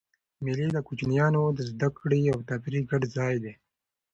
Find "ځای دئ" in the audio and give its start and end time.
3.15-3.53